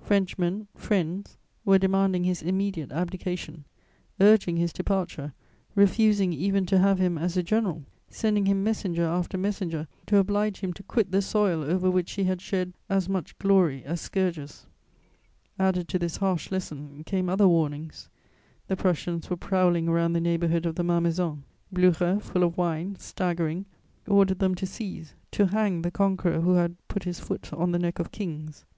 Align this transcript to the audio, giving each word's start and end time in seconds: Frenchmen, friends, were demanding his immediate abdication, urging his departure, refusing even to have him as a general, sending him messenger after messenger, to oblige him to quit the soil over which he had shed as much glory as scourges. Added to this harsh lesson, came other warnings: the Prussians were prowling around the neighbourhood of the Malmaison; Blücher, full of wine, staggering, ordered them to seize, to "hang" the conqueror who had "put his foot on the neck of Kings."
Frenchmen, 0.00 0.66
friends, 0.74 1.38
were 1.64 1.78
demanding 1.78 2.24
his 2.24 2.42
immediate 2.42 2.90
abdication, 2.90 3.64
urging 4.20 4.56
his 4.56 4.72
departure, 4.72 5.32
refusing 5.76 6.32
even 6.32 6.66
to 6.66 6.80
have 6.80 6.98
him 6.98 7.16
as 7.16 7.36
a 7.36 7.42
general, 7.44 7.84
sending 8.08 8.46
him 8.46 8.64
messenger 8.64 9.04
after 9.04 9.38
messenger, 9.38 9.86
to 10.06 10.16
oblige 10.18 10.58
him 10.58 10.72
to 10.72 10.82
quit 10.82 11.12
the 11.12 11.22
soil 11.22 11.62
over 11.62 11.88
which 11.88 12.10
he 12.14 12.24
had 12.24 12.40
shed 12.40 12.72
as 12.88 13.08
much 13.08 13.38
glory 13.38 13.84
as 13.84 14.00
scourges. 14.00 14.66
Added 15.56 15.86
to 15.86 16.00
this 16.00 16.16
harsh 16.16 16.50
lesson, 16.50 17.04
came 17.04 17.28
other 17.28 17.46
warnings: 17.46 18.08
the 18.66 18.74
Prussians 18.74 19.30
were 19.30 19.36
prowling 19.36 19.86
around 19.86 20.14
the 20.14 20.20
neighbourhood 20.20 20.66
of 20.66 20.74
the 20.74 20.82
Malmaison; 20.82 21.44
Blücher, 21.72 22.20
full 22.20 22.42
of 22.42 22.58
wine, 22.58 22.96
staggering, 22.96 23.66
ordered 24.08 24.40
them 24.40 24.56
to 24.56 24.66
seize, 24.66 25.14
to 25.30 25.46
"hang" 25.46 25.82
the 25.82 25.92
conqueror 25.92 26.40
who 26.40 26.54
had 26.54 26.74
"put 26.88 27.04
his 27.04 27.20
foot 27.20 27.52
on 27.52 27.70
the 27.70 27.78
neck 27.78 28.00
of 28.00 28.10
Kings." 28.10 28.64